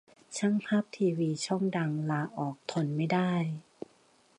[0.37, 3.33] ช่างภาพทีวีช่องดัง ลาออก ทนไม่ได้